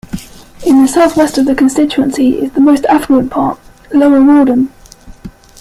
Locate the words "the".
0.81-0.87, 1.45-1.53, 2.53-2.59